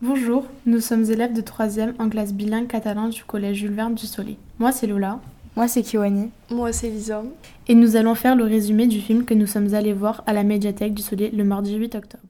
[0.00, 4.06] Bonjour, nous sommes élèves de 3e en classe bilingue catalan du collège Jules Verne du
[4.06, 4.36] Soleil.
[4.60, 5.18] Moi c'est Lola.
[5.56, 6.30] Moi c'est Kiwani.
[6.52, 7.24] Moi c'est Lisa.
[7.66, 10.44] Et nous allons faire le résumé du film que nous sommes allés voir à la
[10.44, 12.22] médiathèque du Soleil le mardi 8 octobre.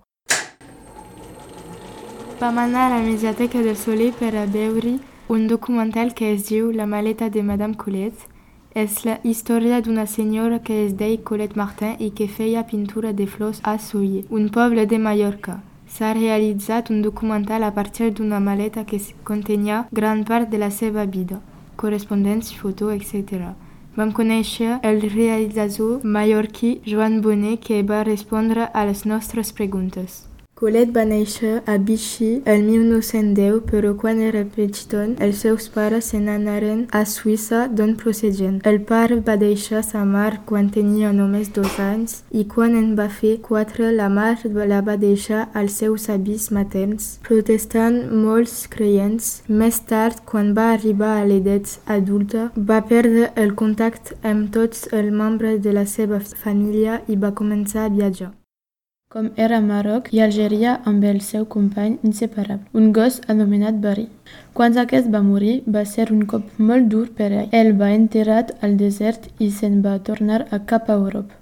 [2.41, 4.99] Vam anar a la Mediateca del Soleil per a veure
[5.29, 8.31] un documental que es diu La maleta de Madame Colette.
[8.75, 13.27] És la història d'una senyora que es deia Colette Martin i que feia pintura de
[13.27, 15.61] flors a Soller, un poble de Mallorca.
[15.89, 21.07] S'ha realitzat un documental a partir d'una maleta que contenia gran part de la seva
[21.07, 21.41] vida,
[21.77, 23.55] correspondents, fotos, etc.
[23.97, 30.29] Vam conèixer el realitzador mallorquí Joan Bonet que va respondre a les nostres preguntes.
[30.59, 36.19] Colette va néixer a Vichy el 1910, però quan era petiton els seus pares se
[36.19, 38.57] n'anaren a Suïssa d'on procedien.
[38.67, 43.07] El pare va deixar sa mare quan tenia només dos anys i quan en va
[43.21, 49.31] fer quatre la mare la va deixar als seus avis materns, protestant molts creients.
[49.47, 55.15] Més tard, quan va arribar a l'edat adulta, va perdre el contacte amb tots els
[55.23, 58.38] membres de la seva família i va començar a viatjar.
[59.09, 64.03] Com era Marroc i Algèria amb el seu company inseparable, un gos anomenat Barry.
[64.53, 67.47] Quan aquest va morir, va ser un cop molt dur per ell.
[67.61, 71.39] Ell va enterrat al desert i se'n va tornar a cap a Europa.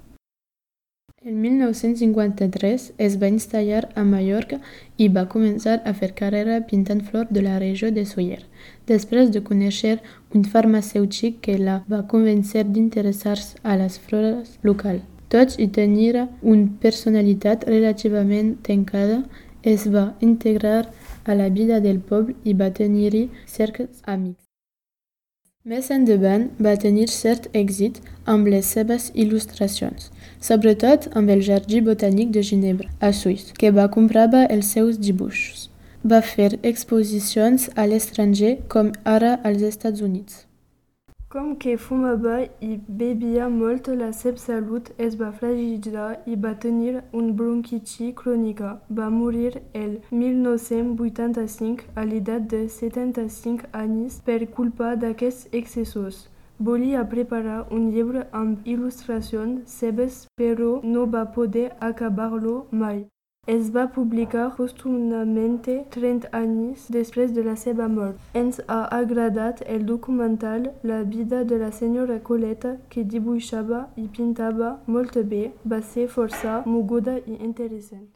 [1.27, 4.61] En 1953 es va instal·lar a Mallorca
[4.95, 8.39] i va començar a fer carrera pintant flors de la regió de Soller.
[8.93, 9.97] Després de conèixer
[10.31, 15.03] un farmacèutic que la va convèncer d'interessar-se a les flors locals.
[15.29, 19.23] Tot i tenir una personalitat relativament tancada,
[19.63, 20.89] es va integrar
[21.25, 24.47] a la vida del poble i va tenir certs amics.
[25.67, 27.97] Més endavant va tenir cert èxit
[28.33, 30.05] amb les seves il·lustracions,
[30.39, 35.69] sobretot amb el Jardí Botànic de Ginebra, a Suïssa, que va comprar els seus dibuixos.
[36.07, 40.45] Va fer exposicions a l'estranger com ara als Estats Units.
[41.33, 46.93] Com que fumava i bevia molt, la seva salut es va fragilitzar i va tenir
[47.21, 48.69] una bronquitis crònica.
[48.99, 56.23] Va morir el 1985 a l'edat de 75 anys per culpa d'aquests excessos.
[56.69, 63.03] Volia preparar un llibre amb il·lustracions seves, però no va poder acabar-lo mai.
[63.51, 68.19] Es va publicar póstumament 30 anys després de la seva mort.
[68.41, 74.75] Ens ha agradat el documental La vida de la senyora Coleta, que dibuixava i pintava
[74.85, 78.07] molt bé, va ser força moguda i interessant.